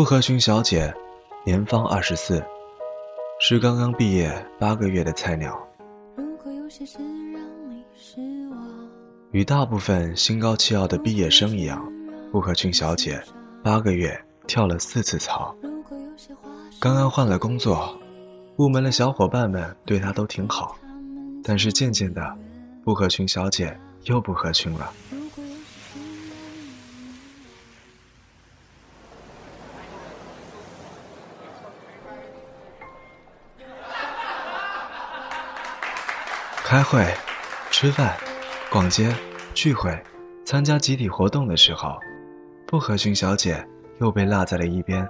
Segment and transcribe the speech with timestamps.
[0.00, 0.90] 不合群小姐，
[1.44, 2.42] 年方二十四，
[3.38, 5.60] 是刚刚毕业八个月的菜鸟。
[9.30, 11.86] 与大部分心高气傲的毕业生一样，
[12.32, 13.22] 不合群小姐
[13.62, 15.54] 八个月跳了四次槽。
[16.80, 17.94] 刚刚换了工作，
[18.56, 20.78] 部门的小伙伴们对她都挺好，
[21.44, 22.38] 但是渐渐的，
[22.82, 24.90] 不合群小姐又不合群了。
[36.70, 37.04] 开会、
[37.72, 38.16] 吃饭、
[38.70, 39.12] 逛街、
[39.54, 39.90] 聚会、
[40.44, 41.98] 参加集体活动的时候，
[42.64, 43.66] 不合群小姐
[43.98, 45.04] 又被落在了一边，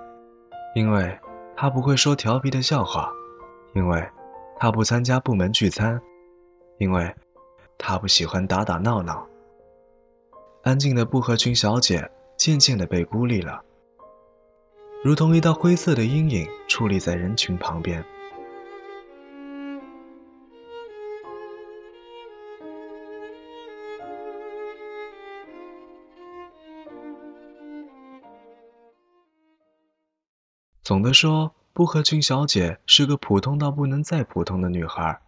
[0.75, 1.21] 因为
[1.55, 3.13] 她不会说调皮的笑话，
[3.75, 4.03] 因为
[4.59, 6.01] 她不参加部门聚餐，
[6.79, 7.15] 因为
[7.77, 9.27] 她不喜欢打打闹闹。
[10.63, 13.61] 安静的不合群小姐渐渐的被孤立了，
[15.05, 18.03] 如同一道灰色的阴影矗立在人群旁边。
[30.91, 35.21] 总的说，不合群小姐是个普通到不能再普通的女孩，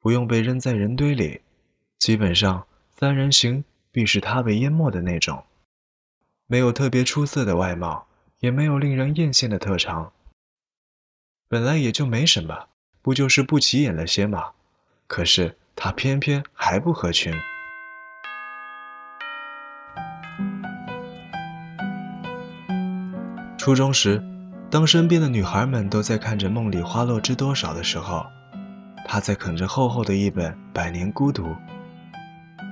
[0.00, 1.40] 不用被扔在人堆里，
[1.98, 5.42] 基本上三人行必是她被淹没的那种。
[6.46, 8.06] 没有特别出色的外貌，
[8.40, 10.12] 也没有令人艳羡的特长，
[11.48, 12.66] 本来也就没什么，
[13.00, 14.52] 不就是不起眼了些吗？
[15.06, 17.32] 可是她偏偏还不合群。
[23.56, 24.35] 初中时。
[24.68, 28.26] 当身边的女孩们都在看着《梦里花落知多少》的时候，
[29.06, 31.44] 他在啃着厚厚的一本《百年孤独》。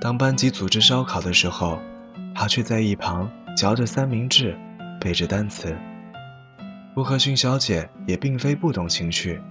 [0.01, 1.79] 当班级组织烧烤的时候，
[2.35, 4.57] 他却在一旁嚼着三明治，
[4.99, 5.75] 背着单词。
[6.93, 9.41] 不合群小姐也并非不懂情趣，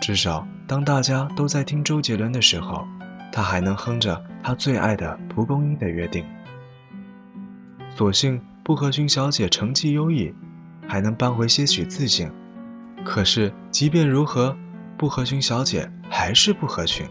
[0.00, 2.84] 至少当大家都在听周杰伦的时候，
[3.30, 6.24] 她还能哼着她最爱的《蒲公英的约定》。
[7.96, 10.34] 所幸不合群小姐成绩优异。
[10.90, 12.28] 还能扳回些许自信，
[13.04, 14.56] 可是即便如何，
[14.98, 17.06] 不合群小姐还是不合群。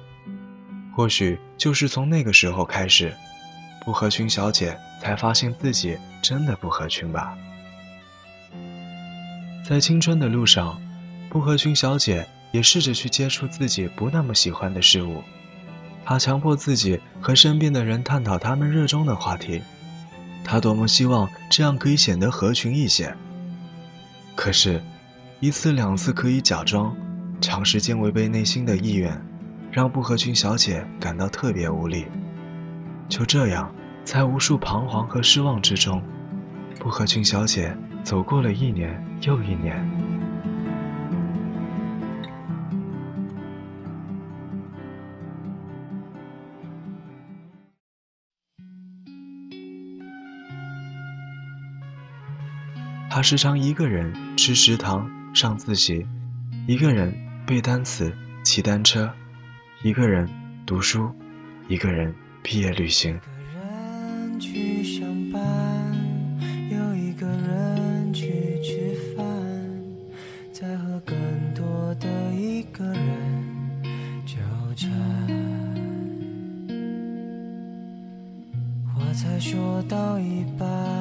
[0.93, 3.13] 或许就是从那个时候开始，
[3.85, 7.37] 不合群小姐才发现自己真的不合群吧。
[9.65, 10.77] 在青春的路上，
[11.29, 15.23] 不合群小姐也试着去接触自己不那么喜欢的事物，
[16.03, 19.61] 她强迫自己和身边的人探讨他们热衷的话题，
[20.43, 23.15] 她多么希望这样可以显得合群一些。
[24.41, 24.81] 可是，
[25.41, 26.95] 一次两次可以假装，
[27.41, 29.21] 长时间违背内心的意愿，
[29.69, 32.05] 让不合群小姐感到特别无力。
[33.09, 33.69] 就这样，
[34.05, 36.01] 在无数彷徨和失望之中，
[36.79, 39.85] 不合群小姐走过了一年又一年。
[53.19, 56.07] 他时常一个人吃食堂上自习
[56.67, 57.13] 一个人
[57.45, 58.15] 背单词
[58.45, 59.11] 骑单车
[59.83, 60.25] 一个人
[60.65, 61.11] 读书
[61.67, 65.41] 一个人毕业旅行一个人去上班
[66.71, 69.25] 又一个人去吃饭
[70.53, 71.17] 在和更
[71.53, 74.37] 多的一个人纠
[74.77, 74.89] 缠。
[78.95, 80.98] 话才说到一半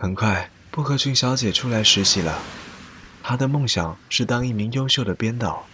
[0.00, 2.38] 很快，不合群小姐出来实习了。
[3.20, 5.66] 她的梦想是当一名优秀的编导。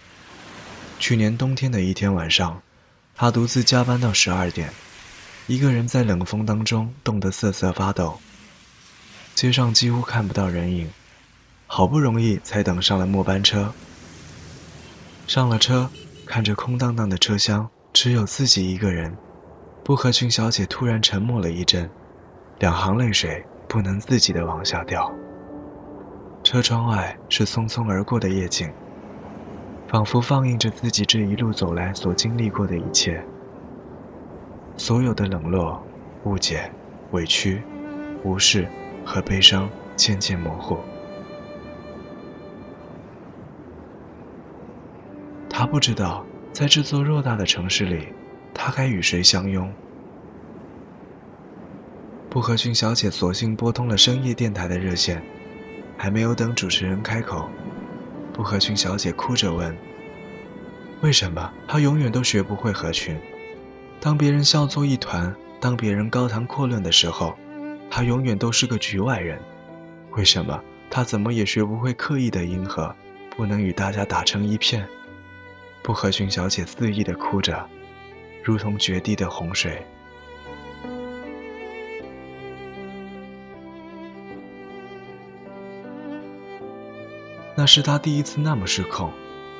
[0.97, 2.59] 去年冬天的一天晚上，
[3.15, 4.71] 她独自加班到十二点，
[5.45, 8.19] 一个人在冷风当中冻得瑟瑟发抖。
[9.35, 10.89] 街上几乎看不到人影，
[11.67, 13.71] 好不容易才等上了末班车。
[15.27, 15.87] 上了车，
[16.25, 19.15] 看着空荡荡的车厢，只有自己一个人，
[19.83, 21.87] 不合群小姐突然沉默了一阵，
[22.57, 23.45] 两行泪水。
[23.67, 25.11] 不能自己的往下掉。
[26.43, 28.71] 车窗外是匆匆而过的夜景，
[29.87, 33.23] 仿佛放映着自己这一路走来所经历过的一切。
[34.77, 35.81] 所有的冷落、
[36.25, 36.71] 误解、
[37.11, 37.61] 委屈、
[38.23, 38.67] 无视
[39.05, 40.77] 和悲伤渐渐模糊。
[45.49, 48.09] 他不知道，在这座偌大的城市里，
[48.53, 49.73] 他该与谁相拥。
[52.35, 55.23] 不合群小姐索性拨通了深夜电台的热线，
[55.95, 57.49] 还没有等主持人开口，
[58.33, 59.73] 不合群小姐哭着问
[60.99, 63.17] ：“为什么他永远都学不会合群？
[64.01, 67.33] 当别人笑作一团，当别人高谈阔论的时候，
[67.89, 69.39] 他永远都是个局外人。
[70.11, 72.93] 为什么他怎么也学不会刻意的迎合，
[73.29, 74.85] 不能与大家打成一片？
[75.81, 77.65] 不合群小姐肆意的哭着，
[78.43, 79.81] 如同决堤的洪水。
[87.57, 89.11] 那是他第一次那么失控。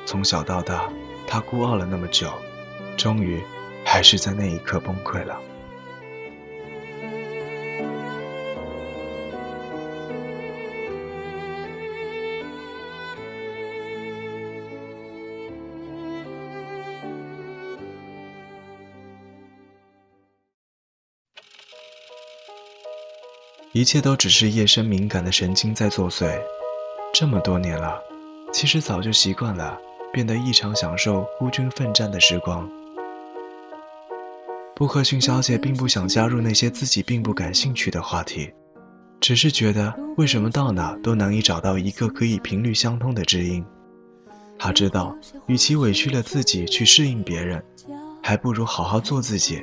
[0.04, 0.88] 从小到大，
[1.26, 2.30] 他孤傲了那么久，
[2.96, 3.42] 终于，
[3.84, 5.40] 还是在那一刻崩溃了。
[23.72, 26.55] 一切都只是夜深敏感的神经在作祟。
[27.18, 27.98] 这么多年了，
[28.52, 29.74] 其实早就习惯了，
[30.12, 32.68] 变得异常享受孤军奋战的时光。
[34.74, 38.52] 布克逊小姐并不想加入那些自己并不感兴趣的话题，
[39.18, 43.64] 只是觉得为什么到哪都难以找到一个可以频率相通的知音。
[44.58, 45.16] 她知道，
[45.46, 47.64] 与其委屈了自己去适应别人，
[48.22, 49.62] 还不如好好做自己。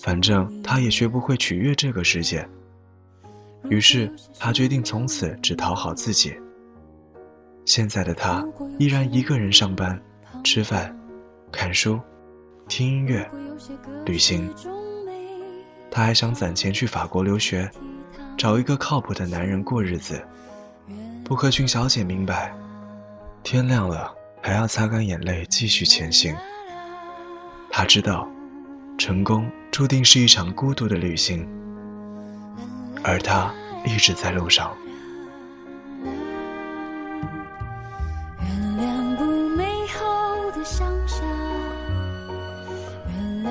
[0.00, 2.48] 反正她也学不会取悦这个世界。
[3.68, 6.34] 于是，他决定从此只讨好自己。
[7.64, 8.44] 现在的他
[8.78, 10.00] 依然一个人上班、
[10.42, 10.94] 吃饭、
[11.50, 11.98] 看书、
[12.68, 13.28] 听音乐、
[14.04, 14.52] 旅行。
[15.90, 17.70] 他还想攒钱去法国留学，
[18.36, 20.22] 找一个靠谱的男人过日子。
[21.24, 22.54] 布克逊小姐明白，
[23.42, 24.12] 天亮了
[24.42, 26.36] 还要擦干眼泪继续前行。
[27.70, 28.28] 她知道，
[28.98, 31.48] 成功注定是一场孤独的旅行。
[33.02, 33.52] 而他
[33.84, 34.76] 一直在路上。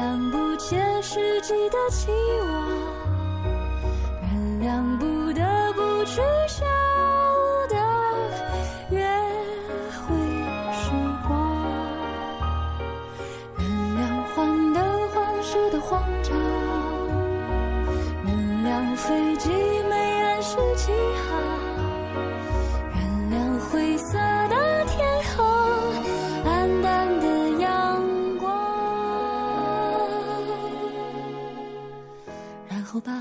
[0.03, 2.11] 看不切实际的期
[2.41, 2.67] 望，
[4.59, 6.67] 原谅不得不去想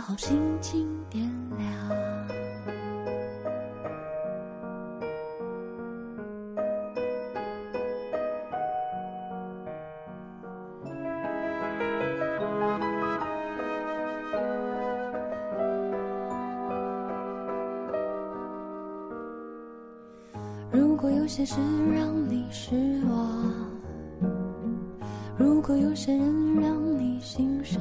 [0.05, 1.25] 好心情点
[1.57, 1.69] 亮。
[20.73, 21.55] 如果有些事
[21.95, 22.75] 让你失
[23.07, 23.55] 望，
[25.37, 27.81] 如果有些人让你心伤，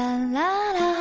[0.00, 0.99] 啦啦啦。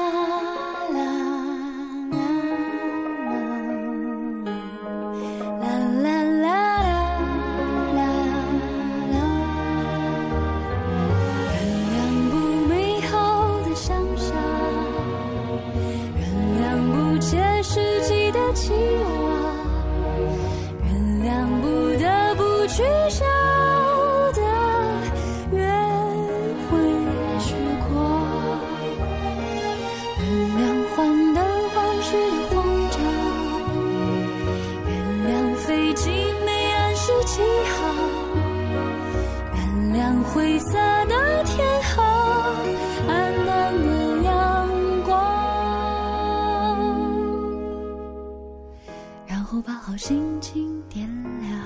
[49.60, 51.06] 后把好心情点
[51.42, 51.60] 亮。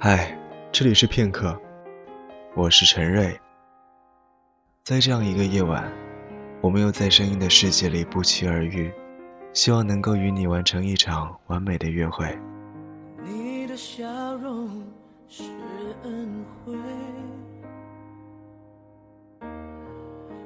[0.00, 0.36] 嗨，
[0.72, 1.56] 这里是片刻，
[2.56, 3.40] 我是陈瑞。
[4.82, 5.88] 在这样一个夜晚，
[6.60, 8.92] 我们又在声音的世界里不期而遇，
[9.52, 12.38] 希望能够与你完成一场完美的约会。
[13.24, 14.84] 你的的笑容
[15.28, 15.44] 是
[16.02, 16.74] 恩惠。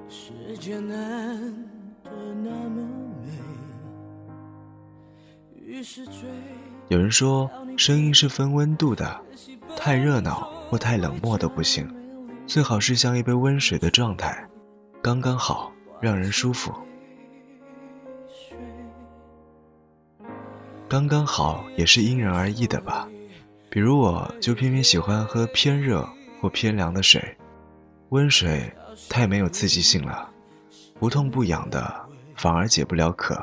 [0.08, 1.36] 世界难
[2.04, 2.10] 得
[2.44, 2.88] 那么
[3.20, 3.32] 美，
[5.56, 6.28] 于是追。
[6.86, 9.20] 有人说，声音是分温度的，
[9.76, 11.92] 太热闹或太冷漠都不行，
[12.46, 14.48] 最好是像一杯温水的状态，
[15.02, 16.72] 刚刚好，让人舒服。
[20.88, 23.08] 刚刚好也是因人而异的吧，
[23.68, 26.08] 比如我就偏偏喜欢喝偏热
[26.40, 27.36] 或偏凉的水，
[28.10, 28.72] 温水
[29.08, 30.30] 太没有刺激性了，
[31.00, 33.36] 不痛不痒的反而解不了渴。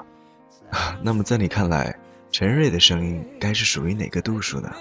[1.04, 1.94] 那么在你看来，
[2.32, 4.74] 陈瑞的声音该是属于哪个度数呢？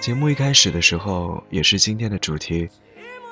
[0.00, 2.66] 节目一开始的时候，也是今天的主题，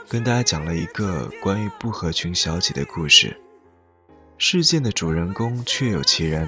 [0.06, 3.34] 跟大家讲了一个关于不合群小姐的故事。
[4.37, 6.46] 事件的主人公确有其人，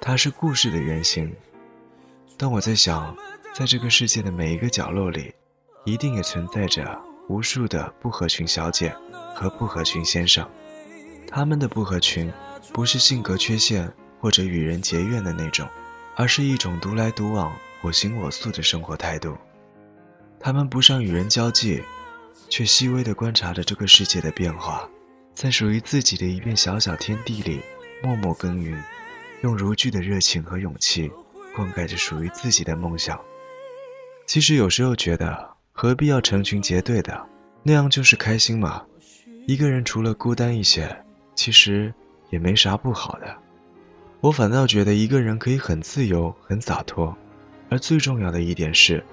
[0.00, 1.30] 他是故事的原型。
[2.38, 3.14] 但我在想，
[3.52, 5.34] 在这个世界的每一个角落里，
[5.84, 6.98] 一定也存在着
[7.28, 8.96] 无数的不合群小姐
[9.34, 10.48] 和不合群先生。
[11.30, 12.32] 他们的不合群，
[12.72, 15.68] 不是性格缺陷或者与人结怨的那种，
[16.16, 19.36] 而是一种独来独往、我行我素的生活态度。
[20.40, 21.82] 他们不善与人交际，
[22.48, 24.88] 却细微地观察着这个世界的变化，
[25.34, 27.60] 在属于自己的一片小小天地里
[28.02, 28.82] 默默耕耘，
[29.42, 31.10] 用如炬的热情和勇气。
[31.56, 33.20] 灌溉着属于自己的梦想。
[34.26, 37.26] 其实有时候觉得，何必要成群结队的？
[37.64, 38.84] 那样就是开心嘛。
[39.44, 41.04] 一个人除了孤单一些，
[41.34, 41.92] 其实
[42.30, 43.36] 也没啥不好的。
[44.20, 47.16] 我反倒觉得一个人可以很自由、很洒脱。
[47.70, 49.04] 而最重要的一点是，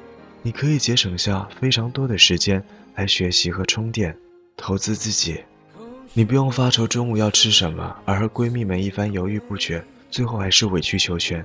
[0.46, 4.16] 你可以节省下非常多的时间来学习和充电，
[4.56, 5.44] 投资自己。
[6.14, 11.44] 你不用发愁中午要吃什么，而和闺蜜们一番犹豫不决，最后还是委曲求全。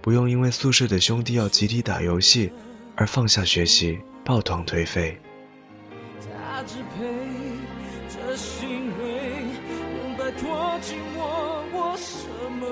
[0.00, 2.50] 不用因为宿舍的兄弟要集体打游戏
[2.96, 5.16] 而放下学习抱团颓废。
[6.20, 7.04] 他支配
[8.08, 9.44] 这行为，
[10.02, 12.26] 能摆脱紧握，我什
[12.58, 12.66] 么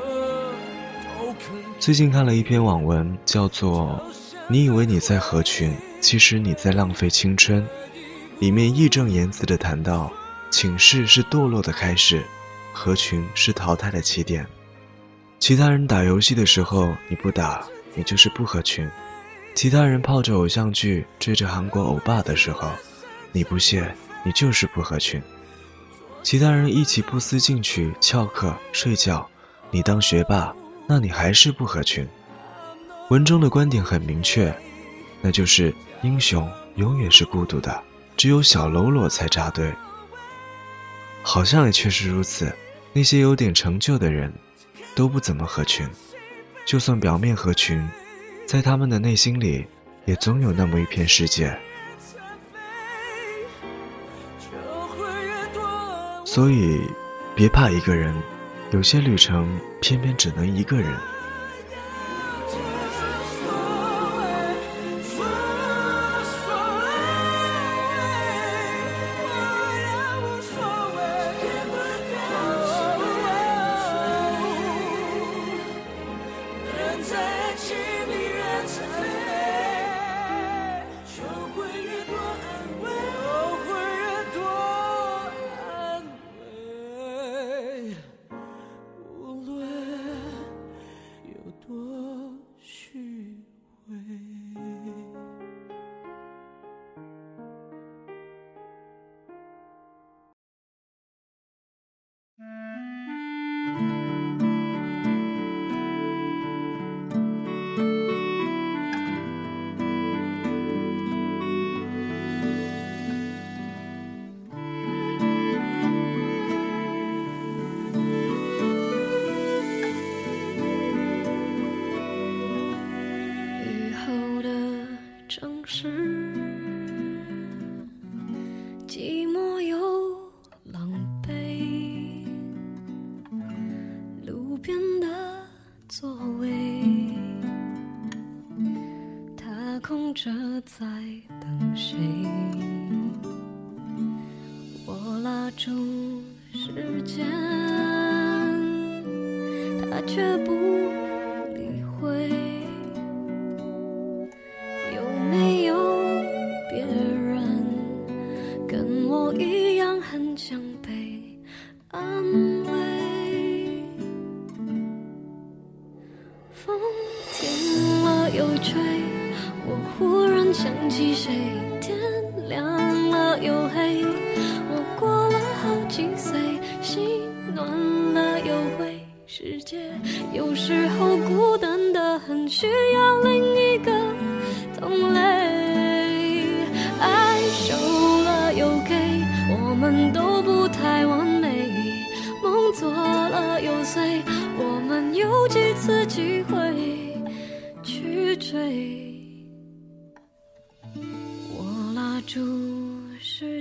[1.21, 4.05] 都肯最近看了一篇网文，叫做
[4.49, 7.61] 《你以为你在合群，其实你在浪费青春》，
[8.39, 10.13] 里面义正言辞地谈到，
[10.53, 12.23] 寝室是堕落的开始，
[12.73, 14.47] 合群是淘汰的起点。
[15.41, 18.89] 其他人打游戏的时候你不打，你就是不合群；
[19.57, 22.71] 其他人泡着偶像剧追着韩国欧巴的时候，
[23.33, 23.93] 你不屑，
[24.25, 25.21] 你就是不合群；
[26.23, 29.29] 其他人一起不思进取、翘课、睡觉，
[29.73, 30.55] 你当学霸，
[30.87, 32.07] 那你还是不合群。
[33.11, 34.55] 文中的观点很明确，
[35.21, 37.83] 那就是英雄永远是孤独的，
[38.17, 39.73] 只有小喽啰才扎堆。
[41.23, 42.55] 好像也确实如此，
[42.93, 44.33] 那些有点成就的人。
[44.95, 45.87] 都不怎么合群，
[46.65, 47.87] 就算表面合群，
[48.47, 49.67] 在他们的内心里，
[50.07, 51.55] 也总有那么一片世界。
[56.25, 56.81] 所以，
[57.35, 58.15] 别怕一个人，
[58.71, 60.91] 有些旅程偏偏只能一个人。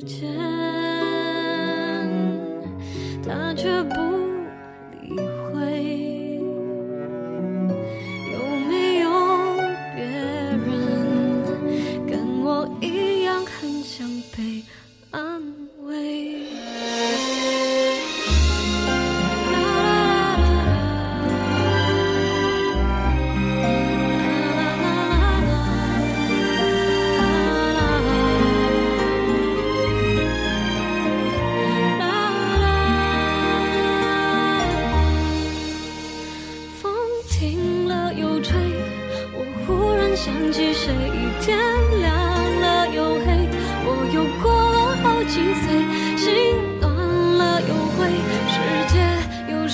[0.06, 0.32] 间，
[3.24, 4.05] 他却不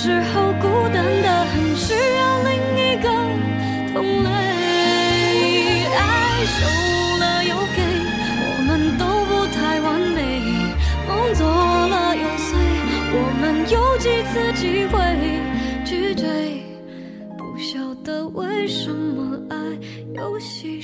[0.04, 3.08] 时候孤单的很，需要另一个
[3.92, 4.30] 同类。
[5.94, 6.58] 爱收
[7.20, 7.78] 了又给，
[8.42, 10.18] 我们都不太完美。
[11.06, 12.58] 梦做了又碎，
[13.14, 14.98] 我们有几次机会
[15.84, 16.26] 去追？
[17.38, 19.56] 不晓得为什么爱
[20.16, 20.81] 又稀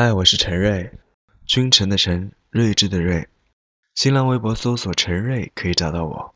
[0.00, 0.92] 嗨，我是陈瑞，
[1.44, 3.28] 君臣的臣，睿智的睿。
[3.96, 6.34] 新浪微博搜索“陈瑞”可以找到我。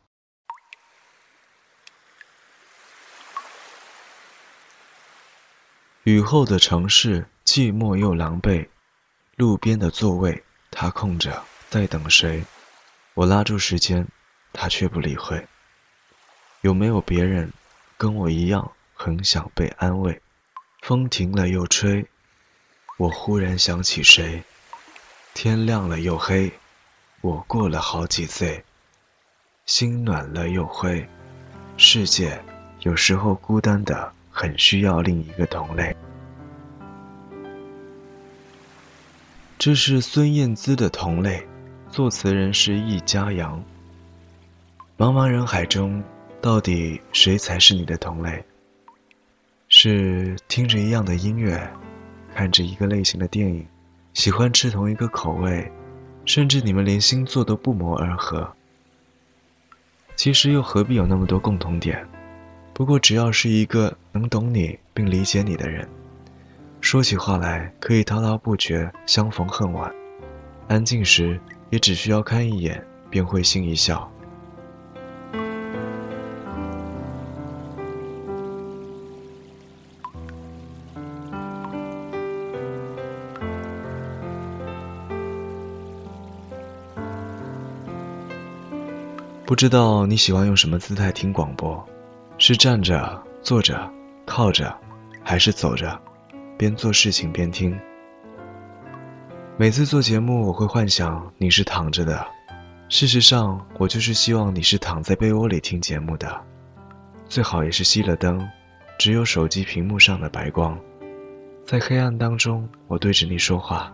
[6.03, 8.67] 雨后的城市寂寞又狼狈，
[9.37, 12.43] 路边的座位他空着，在等谁？
[13.13, 14.05] 我拉住时间，
[14.51, 15.47] 他却不理会。
[16.59, 17.53] 有没有别人
[17.97, 20.21] 跟我一样很想被安慰？
[20.81, 22.05] 风停了又吹，
[23.03, 24.41] 我忽然想起谁？
[25.33, 26.49] 天亮了又黑，
[27.19, 28.63] 我过了好几岁，
[29.65, 31.05] 心暖了又灰。
[31.75, 32.41] 世界
[32.79, 35.93] 有时候孤单的很，需要另一个同类。
[39.59, 41.45] 这是孙燕姿的《同类》，
[41.91, 43.61] 作词人是易家扬。
[44.97, 46.01] 茫茫人海中，
[46.41, 48.41] 到底谁才是你的同类？
[49.67, 51.69] 是听着一样的音乐，
[52.35, 53.65] 看着一个类型的电影，
[54.13, 55.71] 喜欢吃同一个口味，
[56.25, 58.53] 甚至你们连星座都不谋而合。
[60.15, 62.05] 其实又何必有那么多共同点？
[62.73, 65.87] 不过只要是一个能懂你并理解你的人，
[66.81, 69.91] 说起话来可以滔滔不绝，相逢恨晚；
[70.67, 74.11] 安静时也只需要看一眼便会心一笑。
[89.53, 91.87] 不知道你喜欢用什么姿态听广播，
[92.39, 93.87] 是站着、坐着、
[94.25, 94.75] 靠着，
[95.23, 95.95] 还是走着，
[96.57, 97.79] 边做事情边听？
[99.55, 102.25] 每次做节目，我会幻想你是躺着的，
[102.89, 106.35] 事实上，我就是希望你是躺在被窝里听节目的，
[107.29, 108.43] 最好也是熄了灯，
[108.97, 110.75] 只有手机屏幕上的白光，
[111.63, 113.93] 在黑暗当中，我对着你说话，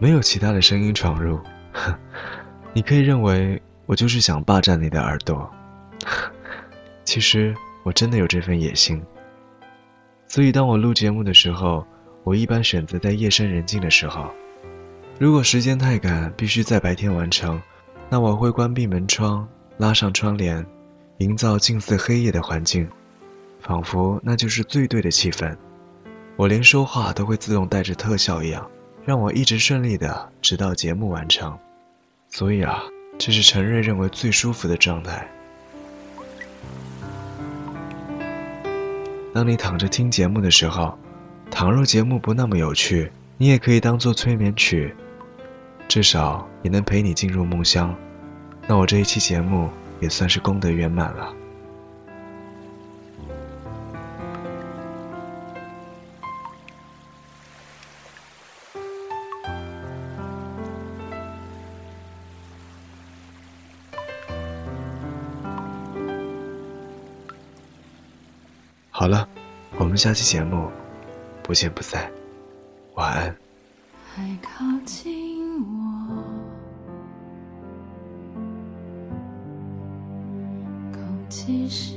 [0.00, 1.38] 没有其他的声音闯入，
[2.74, 3.62] 你可以认为。
[3.86, 5.50] 我就是想霸占你的耳朵，
[7.04, 9.02] 其实我真的有这份野心。
[10.26, 11.86] 所以当我录节目的时候，
[12.24, 14.30] 我一般选择在夜深人静的时候。
[15.18, 17.60] 如果时间太赶，必须在白天完成，
[18.08, 20.64] 那我会关闭门窗，拉上窗帘，
[21.18, 22.88] 营造近似黑夜的环境，
[23.60, 25.54] 仿佛那就是最对的气氛。
[26.36, 28.68] 我连说话都会自动带着特效一样，
[29.04, 31.56] 让我一直顺利的直到节目完成。
[32.28, 32.82] 所以啊，
[33.24, 35.24] 这是陈瑞认为最舒服的状态。
[39.32, 40.98] 当你躺着听节目的时候，
[41.48, 44.92] 倘若节目不那么有趣，你也可以当做催眠曲，
[45.86, 47.94] 至少也能陪你进入梦乡。
[48.66, 51.32] 那我这一期节目也算是功德圆满了。
[69.02, 69.28] 好了，
[69.78, 70.70] 我们下期节目
[71.42, 72.08] 不见不散，
[72.94, 73.36] 晚安。
[74.14, 76.22] 还靠近我，
[80.92, 81.96] 空气是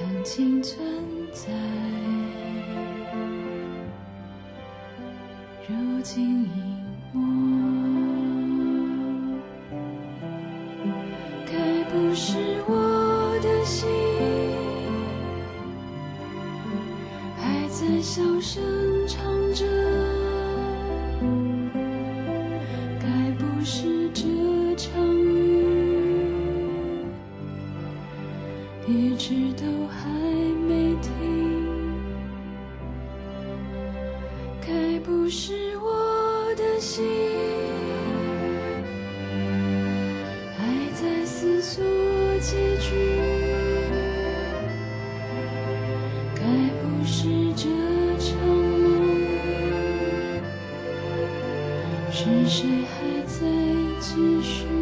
[0.00, 0.82] 曾经存
[1.30, 1.52] 在，
[5.68, 6.48] 如今隐
[7.12, 7.49] 没。
[52.50, 53.46] 谁还在
[54.00, 54.79] 继续？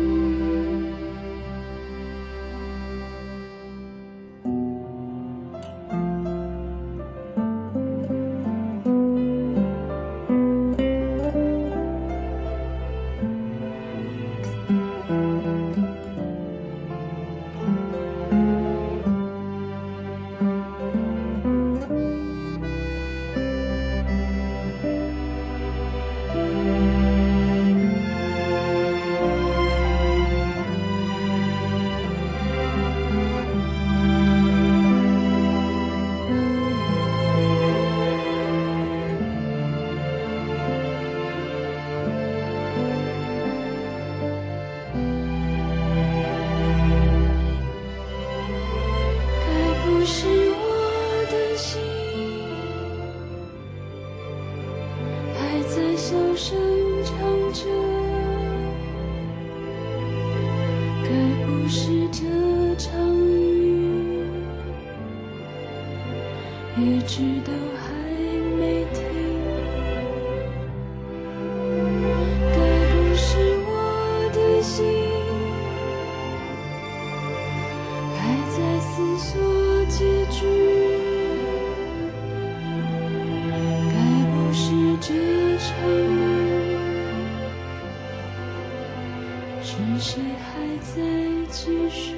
[90.78, 91.02] 还在
[91.50, 92.14] 继续？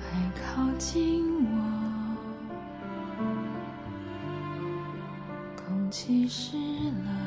[0.00, 1.54] 爱靠近我，
[5.56, 7.23] 空气湿了。